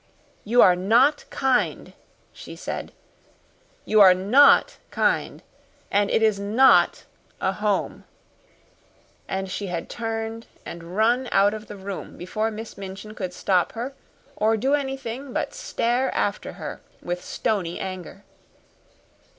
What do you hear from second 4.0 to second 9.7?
are NOT kind, and it is NOT a home." And she